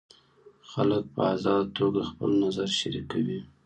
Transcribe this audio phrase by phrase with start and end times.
[0.71, 3.39] خلک په ازاده توګه خپل نظر شریکوي.